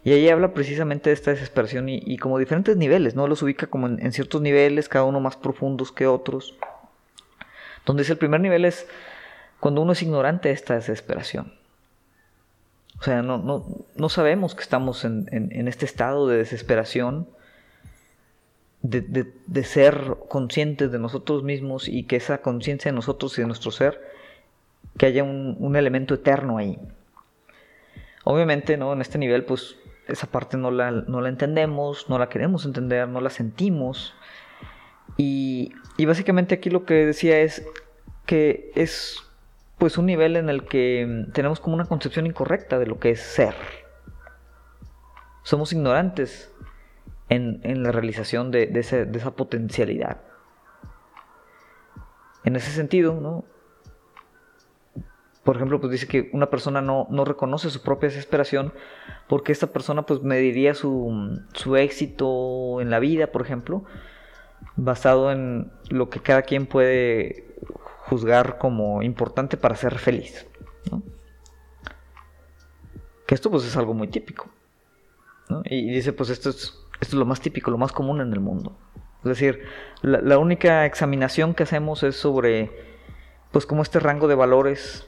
[0.04, 3.28] Y ahí habla precisamente de esta desesperación y, como diferentes niveles, ¿no?
[3.28, 6.56] Los ubica como en, ciertos niveles, cada uno más profundos que otros.
[7.86, 8.88] Donde es el primer nivel es
[9.60, 11.54] cuando uno es ignorante de esta desesperación.
[13.00, 13.66] O sea, no, no,
[13.96, 17.28] no sabemos que estamos en, en, este estado de desesperación,
[18.82, 23.48] de, de, ser conscientes de nosotros mismos y que esa conciencia de nosotros y de
[23.48, 24.02] nuestro ser,
[24.98, 26.80] que haya un, un elemento eterno ahí.
[28.24, 28.94] Obviamente, ¿no?
[28.94, 33.08] En este nivel, pues esa parte no la, no la entendemos, no la queremos entender,
[33.08, 34.14] no la sentimos.
[35.18, 37.66] Y, y, básicamente aquí lo que decía es
[38.26, 39.24] que es
[39.78, 43.22] pues un nivel en el que tenemos como una concepción incorrecta de lo que es
[43.22, 43.56] ser.
[45.44, 46.52] somos ignorantes
[47.30, 50.22] en, la realización de, de, esa potencialidad.
[52.44, 53.44] En ese sentido, ¿no?
[55.48, 58.74] por ejemplo, pues dice que una persona no, no, reconoce su propia desesperación
[59.30, 63.86] porque esta persona pues mediría su, su, éxito en la vida, por ejemplo,
[64.76, 67.56] basado en lo que cada quien puede
[68.10, 70.46] juzgar como importante para ser feliz.
[73.26, 74.50] Que esto pues es algo muy típico.
[75.64, 76.78] Y dice pues esto es,
[77.08, 78.76] esto es lo más típico, lo más común en el mundo.
[79.24, 79.64] Es decir,
[80.02, 82.70] la, única examinación que hacemos es sobre
[83.52, 85.08] pues como este rango de valores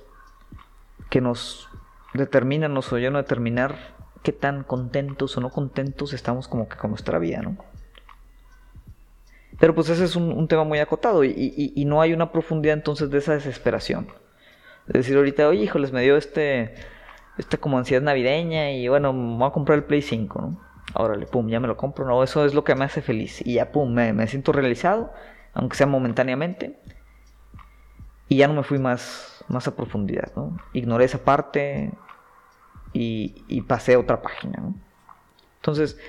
[1.09, 1.67] que nos
[2.13, 3.75] determinan, nos no determinar
[4.23, 7.57] qué tan contentos o no contentos estamos como que con nuestra vida, ¿no?
[9.59, 13.17] Pero pues ese es un, tema muy acotado y, no hay una profundidad entonces de
[13.17, 14.07] esa desesperación.
[14.87, 16.75] Es decir, ahorita, oye, híjoles, me dio este,
[17.37, 20.68] esta como ansiedad navideña y bueno, me voy a comprar el Play 5, ¿no?
[20.93, 23.45] Órale, pum, ya me lo compro, no, eso es lo que me hace feliz.
[23.45, 25.13] Y ya, pum, me, me siento realizado,
[25.53, 26.79] aunque sea momentáneamente.
[28.27, 30.57] Y ya no me fui más, más a profundidad, ¿no?
[30.73, 31.91] Ignoré esa parte
[32.93, 34.75] y, pasé a otra página, ¿no?
[35.57, 35.99] Entonces,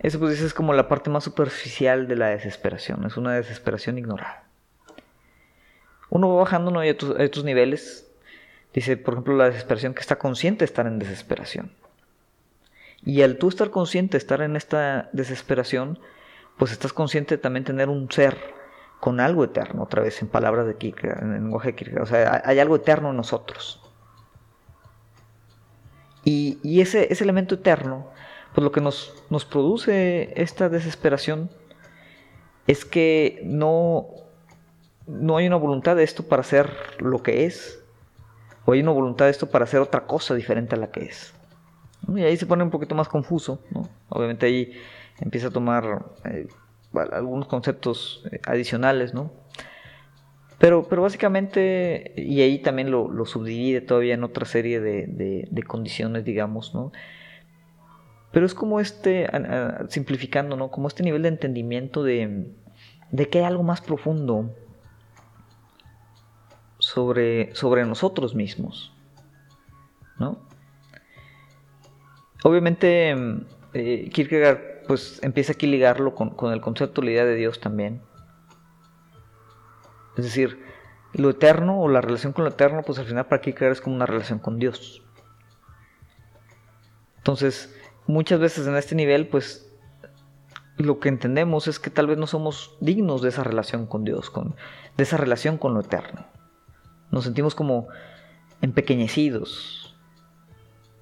[0.00, 4.44] eso pues es como la parte más superficial de la desesperación, es una desesperación ignorada.
[6.10, 6.80] Uno va bajando ¿no?
[6.80, 8.10] a, estos, niveles,
[8.74, 11.72] dice, por ejemplo, la desesperación que está consciente de estar en desesperación.
[13.04, 15.98] Y al tú estar consciente estar en esta desesperación,
[16.58, 18.36] pues estás consciente de también tener un ser
[19.00, 22.02] con algo eterno, otra vez en palabras de Kierkegaard, en lenguaje de Kierkegaard.
[22.02, 23.80] O sea, hay algo eterno en nosotros.
[26.22, 28.08] Y, ese, ese, elemento eterno,
[28.54, 31.50] pues lo que nos, nos produce esta desesperación
[32.66, 34.08] es que no,
[35.06, 37.82] no hay una voluntad de esto para ser lo que es,
[38.66, 41.32] o hay una voluntad de esto para hacer otra cosa diferente a la que es.
[42.08, 43.88] Y ahí se pone un poquito más confuso, ¿no?
[44.08, 44.72] Obviamente ahí
[45.20, 46.48] empieza a tomar eh,
[47.12, 49.30] algunos conceptos eh, adicionales, ¿no?
[50.58, 56.74] Pero, pero básicamente, y ahí también lo, subdivide todavía en otra serie de, condiciones, digamos,
[56.74, 56.92] ¿no?
[58.30, 59.26] Pero es como este,
[59.88, 60.70] simplificando, ¿no?
[60.70, 62.52] Como este nivel de entendimiento de,
[63.10, 64.54] de que hay algo más profundo
[66.78, 68.92] sobre, sobre nosotros mismos,
[70.18, 70.49] ¿no?
[72.42, 73.14] Obviamente,
[73.74, 78.02] eh, Kierkegaard pues empieza aquí a ligarlo con, el concepto la idea de Dios también.
[80.16, 80.64] Es decir,
[81.12, 83.94] lo eterno o la relación con lo eterno, pues al final para creer es como
[83.94, 85.02] una relación con Dios.
[87.18, 87.74] Entonces,
[88.06, 89.70] muchas veces en este nivel, pues
[90.76, 94.30] lo que entendemos es que tal vez no somos dignos de esa relación con Dios,
[94.30, 94.56] con,
[94.96, 96.26] de esa relación con lo eterno.
[97.10, 97.88] Nos sentimos como
[98.62, 99.89] empequeñecidos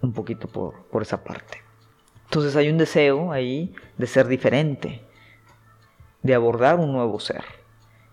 [0.02, 1.62] un poquito por, por esa parte.
[2.24, 5.02] Entonces hay un deseo ahí de ser diferente,
[6.22, 7.42] de abordar un nuevo ser,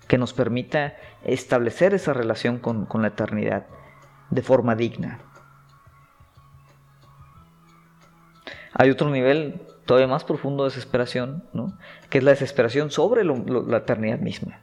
[0.08, 3.66] que nos permita establecer esa relación con, la eternidad
[4.30, 5.20] de forma digna.
[8.74, 11.78] Hay otro nivel todavía más profundo de desesperación, ¿no?
[12.10, 14.62] que es la desesperación sobre la eternidad misma.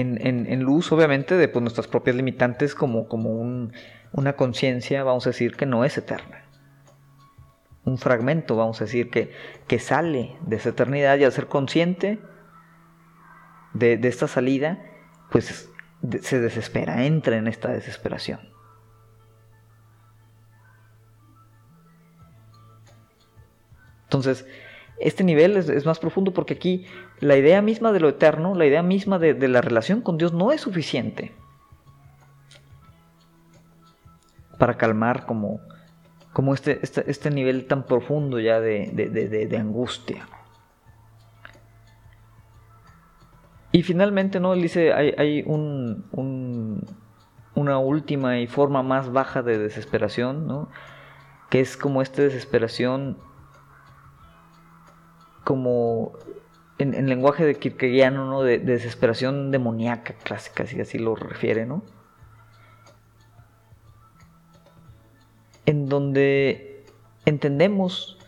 [0.00, 3.70] En, luz, obviamente, de pues, nuestras propias limitantes como, como
[4.12, 6.44] una conciencia, vamos a decir, que no es eterna
[7.84, 9.32] un fragmento, vamos a decir, que,
[9.66, 12.20] que sale de esa eternidad y al ser consciente
[13.74, 14.82] de, esta salida,
[15.30, 15.70] pues
[16.22, 18.40] se desespera, entra en esta desesperación.
[24.04, 24.46] Entonces,
[24.98, 26.86] este nivel es, más profundo porque aquí
[27.20, 30.32] la idea misma de lo eterno, la idea misma de, de la relación con Dios
[30.32, 31.32] no es suficiente
[34.58, 35.60] para calmar como
[36.32, 40.26] como este, este, este, nivel tan profundo ya de, angustia.
[43.72, 44.52] Y finalmente, ¿no?
[44.52, 46.84] Él dice, hay, un,
[47.54, 50.68] una última y forma más baja de desesperación, ¿no?
[51.50, 53.18] Que es como esta desesperación,
[55.44, 56.12] como
[56.84, 58.42] en, lenguaje de Kierkegaardiano, ¿no?
[58.42, 61.82] De, desesperación demoníaca clásica, si así lo refiere, ¿no?
[65.70, 66.84] en donde
[67.24, 68.18] entendemos,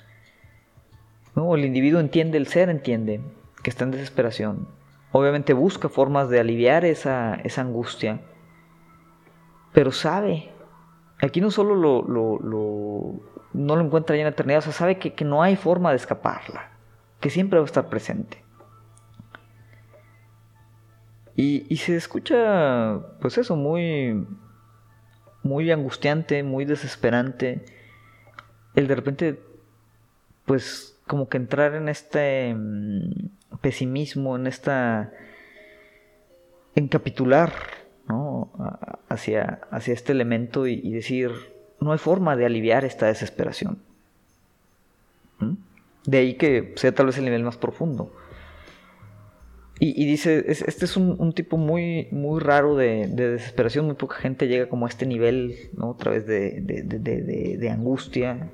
[1.35, 1.55] ¿no?
[1.55, 3.21] el individuo entiende, el ser entiende
[3.63, 4.69] que está en desesperación.
[5.11, 8.21] Obviamente busca formas de aliviar esa, angustia,
[9.73, 10.51] pero sabe,
[11.21, 12.03] aquí no solo lo,
[13.53, 15.97] no lo encuentra ya en eternidad, o sea, sabe que, que no hay forma de
[15.97, 16.71] escaparla,
[17.21, 18.42] que siempre va a estar presente.
[21.35, 24.27] Y, y, se escucha, pues eso, muy,
[25.43, 27.65] muy angustiante, muy desesperante,
[28.75, 29.41] el de repente,
[30.45, 35.13] pues como que entrar en este mm, pesimismo, en esta...
[36.75, 37.53] encapitular,
[38.09, 38.53] ¿no?
[39.09, 41.31] Hacia, hacia este elemento y, decir,
[41.81, 43.79] no hay forma de aliviar esta desesperación.
[46.07, 48.13] De ahí que sea tal vez el nivel más profundo.
[49.79, 54.69] Y, dice, este es un, tipo muy, muy raro de, desesperación, muy poca gente llega
[54.69, 55.91] como a este nivel, ¿no?
[55.91, 58.53] A través de, angustia,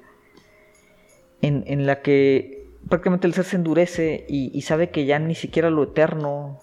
[1.43, 5.83] en, la que prácticamente el ser se endurece y, sabe que ya ni siquiera lo
[5.83, 6.61] eterno,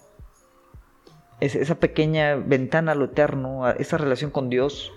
[1.38, 4.90] esa pequeña ventana a lo eterno, esa relación con Dios,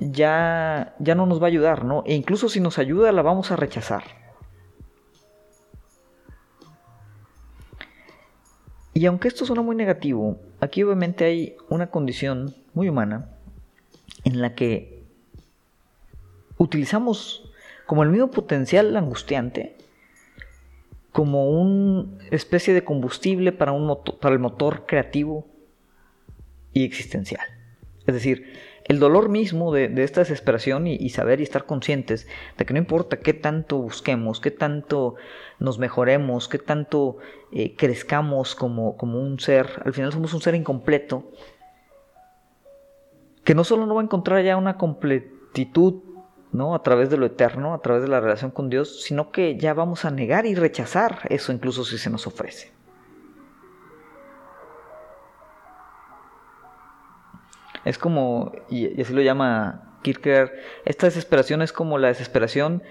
[0.00, 2.02] ya, ya no nos va a ayudar, ¿no?
[2.04, 4.19] E incluso si nos ayuda, la vamos a rechazar.
[8.92, 13.30] Y aunque esto suena muy negativo, aquí obviamente hay una condición muy humana
[14.24, 15.02] en la que
[16.58, 17.50] utilizamos
[17.86, 19.76] como el mismo potencial angustiante
[21.12, 25.46] como una especie de combustible para, un para el motor creativo
[26.72, 27.44] y existencial.
[28.06, 28.52] Es decir,
[28.90, 32.26] el dolor mismo de, esta desesperación y, saber y estar conscientes
[32.58, 35.14] de que no importa qué tanto busquemos, qué tanto
[35.60, 37.18] nos mejoremos, qué tanto
[37.52, 41.30] eh, crezcamos como, como un ser, al final somos un ser incompleto,
[43.44, 46.02] que no solo no va a encontrar ya una completitud
[46.50, 46.74] ¿no?
[46.74, 49.72] a través de lo eterno, a través de la relación con Dios, sino que ya
[49.72, 52.72] vamos a negar y rechazar eso incluso si se nos ofrece.
[57.84, 60.50] Es como, y, así lo llama Kierkegaard,
[60.84, 62.82] esta desesperación es como la desesperación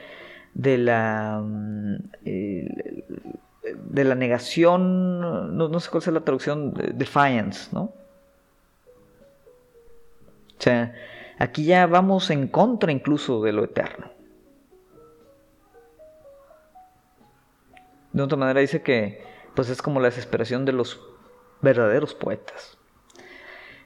[0.53, 7.93] de la, mm, de la negación, no, sé cuál es la traducción, defiance, ¿no?
[10.57, 10.93] O sea,
[11.37, 14.11] aquí ya vamos en contra incluso de lo eterno.
[18.11, 19.23] De otra manera dice que
[19.53, 20.99] pues es como la desesperación de los
[21.61, 22.78] verdaderos poetas.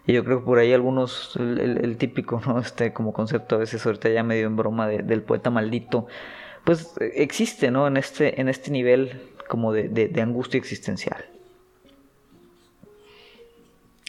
[0.06, 2.42] Y yo creo que por ahí algunos, el, típico.
[2.62, 6.08] Este como concepto a veces ahorita ya medio en broma del poeta maldito,
[6.66, 7.88] pues existe, ¿no?
[7.88, 11.26] En este, en este nivel como de, angustia existencial.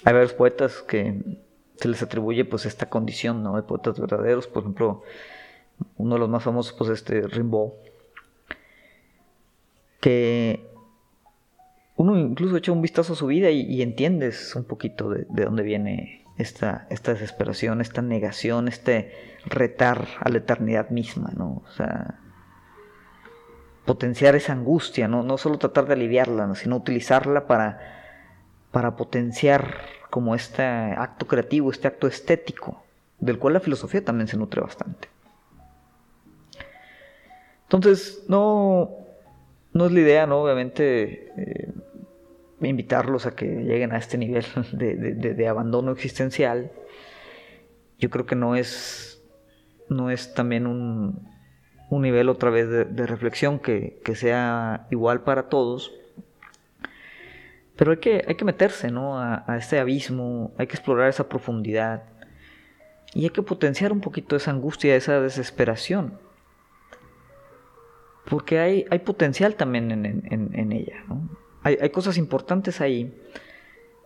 [0.05, 1.23] Hay varios poetas que
[1.77, 3.57] se les atribuye pues esta condición, ¿no?
[3.57, 5.03] De poetas verdaderos, por ejemplo,
[5.97, 7.73] uno de los más famosos, pues este Rimbaud,
[10.01, 10.74] que
[11.97, 16.25] uno incluso echa un vistazo a su vida y, entiendes un poquito de, dónde viene
[16.37, 19.13] esta, esta desesperación, esta negación, este
[19.47, 21.63] retar a la eternidad misma, ¿no?
[21.65, 22.19] O sea,
[23.85, 25.23] potenciar esa angustia, ¿no?
[25.23, 27.79] No solo tratar de aliviarla, sino utilizarla para,
[28.73, 32.83] para potenciar como este acto creativo, este acto estético,
[33.21, 35.09] del cual la filosofía también se nutre bastante.
[37.65, 39.04] Entonces, no,
[39.75, 40.39] no es la idea, ¿no?
[40.41, 41.73] Obviamente, eh,
[42.63, 46.73] invitarlos a que lleguen a este nivel de, abandono existencial.
[47.99, 49.23] Yo creo que no es,
[49.89, 51.29] no es también un,
[51.91, 55.93] un nivel otra vez de, reflexión que, sea igual para todos.
[57.77, 59.19] Pero hay que, hay que meterse ¿no?
[59.19, 62.05] a, a, este abismo, hay que explorar esa profundidad
[63.13, 66.24] y hay que potenciar un poquito esa angustia, esa desesperación.
[68.29, 71.05] Porque hay, hay potencial también en, ella.
[71.63, 73.15] Hay, hay, cosas importantes ahí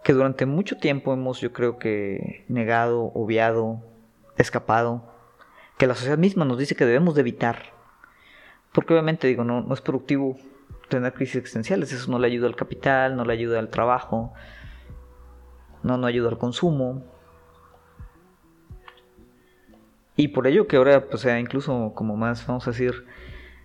[0.03, 3.83] que durante mucho tiempo hemos, yo creo que, negado, obviado,
[4.37, 5.03] escapado,
[5.77, 7.73] que la sociedad misma nos dice que debemos de evitar.
[8.73, 10.37] Porque obviamente digo, no, no es productivo
[10.89, 14.33] tener crisis existenciales, eso no le ayuda al capital, no le ayuda al trabajo,
[15.83, 17.05] no, no ayuda al consumo.
[20.16, 23.07] Y por ello que ahora pues sea incluso como más, vamos a decir,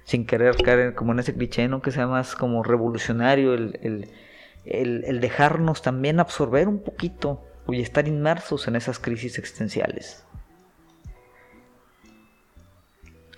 [0.03, 1.81] sin querer caer como en ese cliché, ¿no?
[1.81, 4.09] Que sea más como revolucionario el,
[4.65, 10.25] el, dejarnos también absorber un poquito y estar inmersos en esas crisis existenciales.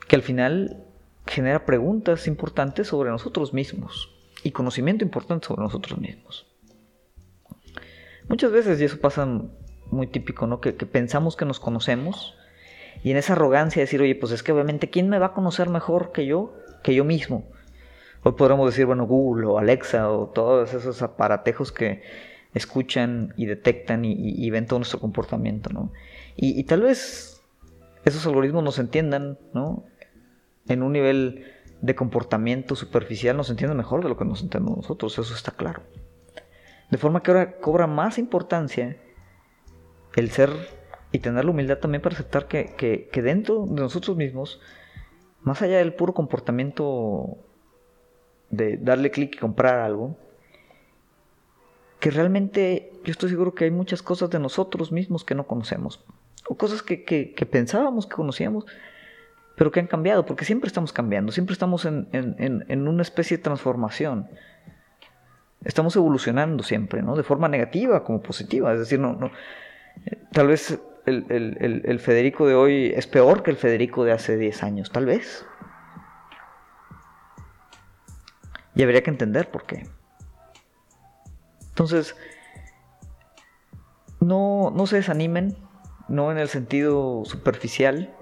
[0.08, 0.84] Que al final
[1.26, 4.12] genera preguntas importantes sobre nosotros mismos
[4.44, 6.46] y conocimiento importante sobre nosotros mismos.
[8.28, 9.28] Muchas veces, y eso pasa
[9.92, 10.62] muy típico, ¿no?
[10.62, 12.36] Que, pensamos que nos conocemos
[13.06, 15.70] y en esa arrogancia decir, oye, pues es que obviamente, ¿quién me va a conocer
[15.70, 16.56] mejor que yo?
[16.82, 17.46] Que yo mismo.
[18.24, 22.02] Hoy podremos decir, bueno, Google o Alexa o todos esos aparatejos que
[22.56, 25.94] escuchan y detectan y, ven todo nuestro comportamiento, ¿no?
[26.36, 27.44] Y, y, tal vez
[28.06, 29.84] esos algoritmos nos entiendan, ¿no?
[30.68, 31.46] en un nivel
[31.82, 35.84] de comportamiento superficial nos entiende mejor de lo que nos entendemos nosotros, eso está claro.
[36.90, 38.98] De forma que ahora cobra más importancia
[40.16, 40.50] el ser
[41.16, 44.60] y tener la humildad también para aceptar que, dentro de nosotros mismos
[45.44, 47.38] más allá del puro comportamiento
[48.50, 50.18] de darle clic y comprar algo,
[52.00, 56.04] que realmente yo estoy seguro que hay muchas cosas de nosotros mismos que no conocemos,
[56.50, 58.66] o cosas que, que, pensábamos que conocíamos,
[59.56, 63.38] pero que han cambiado, porque siempre estamos cambiando, siempre estamos en, en, en, una especie
[63.38, 64.28] de transformación.
[65.64, 67.16] Estamos evolucionando siempre, ¿no?
[67.16, 68.74] De forma negativa como positiva.
[68.74, 69.32] Es decir, no, no
[70.32, 74.38] tal vez el, el, el, Federico de hoy es peor que el Federico de hace
[74.38, 75.46] 10 años, tal vez.
[78.76, 79.88] Y habría que entender por qué.
[81.70, 82.16] Entonces,
[84.20, 85.58] no, no se desanimen,
[86.08, 88.16] no en el sentido superficial,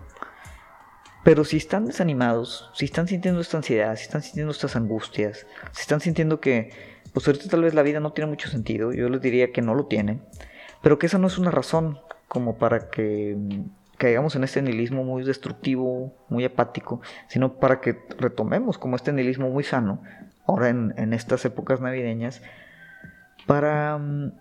[1.24, 5.82] pero si están desanimados, si están sintiendo esta ansiedad, si están sintiendo estas angustias, si
[5.82, 6.72] están sintiendo que,
[7.14, 9.74] pues ahorita tal vez la vida no tiene mucho sentido, yo les diría que no
[9.74, 10.20] lo tiene,
[10.82, 12.00] pero que esa no es una razón
[12.34, 13.38] como para que
[13.98, 19.50] caigamos en este nihilismo muy destructivo, muy apático, sino para que retomemos como este nihilismo
[19.50, 20.02] muy sano,
[20.46, 22.42] ahora en, estas épocas navideñas,
[23.46, 24.34] para mm,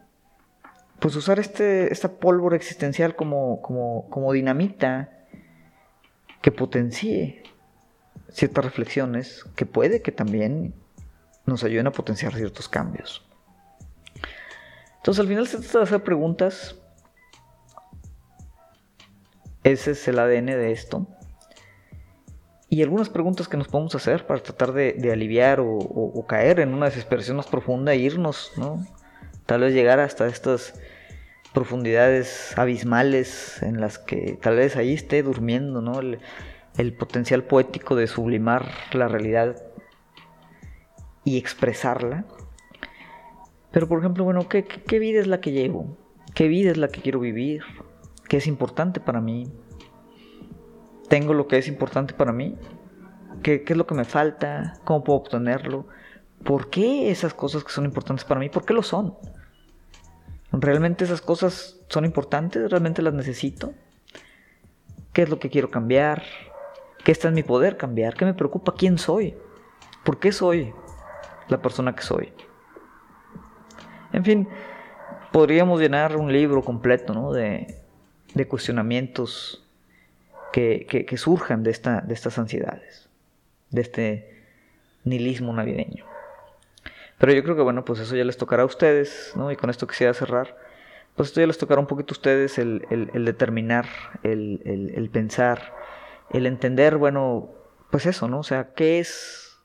[0.98, 5.10] pues usar este, esta pólvora existencial como, como, como dinamita
[6.40, 7.42] que potencie
[8.30, 10.74] ciertas reflexiones que puede que también
[11.44, 13.24] nos ayuden a potenciar ciertos cambios.
[14.96, 16.81] Entonces al final se trata de hacer preguntas
[19.64, 21.06] ese es el ADN de esto.
[22.72, 26.86] Y algunas preguntas que nos podemos hacer para tratar de, aliviar o, caer en una
[26.86, 28.82] desesperación más profunda e irnos, ¿no?
[29.44, 30.80] Tal vez llegar hasta estas
[31.52, 36.00] profundidades abismales en las que tal vez ahí esté durmiendo, ¿no?
[36.00, 39.62] El, potencial poético de sublimar la realidad
[41.24, 42.24] y expresarla.
[43.70, 45.98] Pero por ejemplo, bueno, ¿qué, qué vida es la que llevo?
[46.34, 47.62] ¿Qué vida es la que quiero vivir?
[48.32, 49.52] ¿Qué es importante para mí?
[51.10, 52.56] ¿Tengo lo que es importante para mí?
[53.42, 54.80] ¿Qué, es lo que me falta?
[54.84, 55.86] ¿Cómo puedo obtenerlo?
[56.42, 58.48] ¿Por qué esas cosas que son importantes para mí?
[58.48, 59.18] ¿Por qué lo son?
[60.50, 62.70] ¿Realmente esas cosas son importantes?
[62.70, 63.74] ¿Realmente las necesito?
[65.12, 66.22] ¿Qué es lo que quiero cambiar?
[67.04, 68.14] ¿Qué está en mi poder cambiar?
[68.14, 68.72] ¿Qué me preocupa?
[68.74, 69.36] ¿Quién soy?
[70.04, 70.72] ¿Por qué soy
[71.48, 72.32] la persona que soy?
[74.14, 74.48] En fin,
[75.32, 77.30] podríamos llenar un libro completo ¿no?
[77.30, 77.81] de,
[78.34, 79.64] de cuestionamientos
[80.52, 83.08] que, surjan de, esta, de estas ansiedades,
[83.70, 84.44] de este
[85.04, 86.04] nihilismo navideño.
[87.18, 89.50] Pero yo creo que bueno, pues eso ya les tocará a ustedes, ¿no?
[89.50, 90.56] Y con esto quisiera cerrar.
[91.14, 93.86] Pues esto ya les tocará un poquito a ustedes el, determinar,
[94.22, 95.74] el, el, pensar,
[96.30, 97.50] el entender, bueno,
[97.90, 98.40] pues eso, ¿no?
[98.40, 99.58] O sea, ¿qué es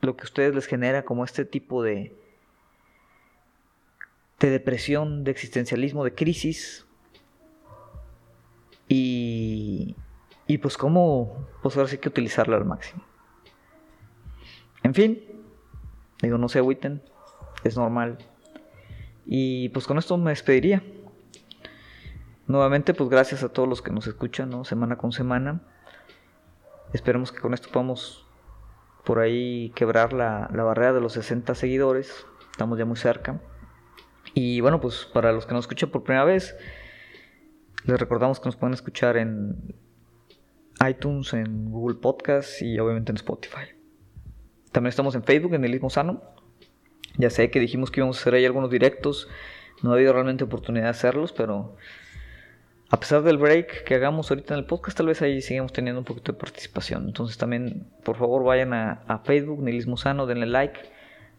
[0.00, 2.16] lo que a ustedes les genera como este tipo de,
[4.38, 6.86] de depresión, de existencialismo, de crisis,
[8.90, 9.94] y,
[10.48, 13.04] y pues cómo, pues ahora sí que utilizarla al máximo.
[14.82, 15.22] En fin,
[16.20, 17.00] digo, no se agüiten,
[17.62, 18.18] es normal.
[19.26, 20.82] Y pues con esto me despediría.
[22.48, 24.64] Nuevamente, pues gracias a todos los que nos escuchan, ¿no?
[24.64, 25.60] Semana con semana.
[26.92, 28.26] Esperemos que con esto podamos
[29.04, 32.26] por ahí quebrar la, la barrera de los 60 seguidores.
[32.50, 33.40] Estamos ya muy cerca.
[34.34, 36.56] Y bueno, pues para los que nos escuchan por primera vez,
[37.84, 39.74] les recordamos que nos pueden escuchar en
[40.86, 43.66] iTunes, en Google Podcast y obviamente en Spotify.
[44.72, 46.22] También estamos en Facebook, en el mismo sano.
[47.16, 49.28] Ya sé que dijimos que íbamos a hacer ahí algunos directos.
[49.82, 51.76] No ha habido realmente oportunidad de hacerlos, pero
[52.90, 56.00] a pesar del break que hagamos ahorita en el podcast, tal vez ahí sigamos teniendo
[56.00, 57.06] un poquito de participación.
[57.06, 60.80] Entonces también, por favor, vayan a, Facebook, Nihilismo Sano, denle like,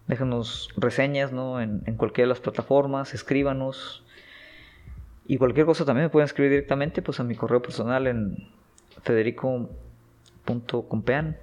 [0.08, 1.62] déjanos reseñas ¿no?
[1.62, 4.04] en, en cualquiera de las plataformas, escríbanos,
[5.26, 8.50] y cualquier cosa también me pueden escribir directamente pues a mi correo personal en
[9.04, 11.38] federico.compean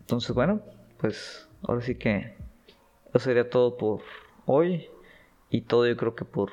[0.00, 0.60] Entonces bueno,
[0.98, 2.34] pues ahora sí que
[3.08, 4.00] eso sería todo por
[4.46, 4.88] hoy
[5.50, 6.50] y todo yo creo que por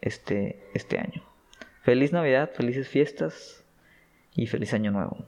[0.00, 1.22] este, este año.
[1.82, 3.64] Feliz Navidad, felices fiestas
[4.34, 5.24] y feliz año nuevo.